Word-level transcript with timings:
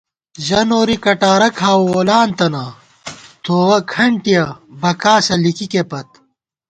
ژہ 0.45 0.61
نوری 0.69 0.97
کٹارہ 1.03 1.49
کھاوَہ 1.57 1.85
وولانتَنہ، 1.91 2.65
تھووَہ 3.43 3.79
کھنٹِیَہ 3.91 4.45
بَکاسہ 4.81 5.35
لِکِکےپت 5.43 6.09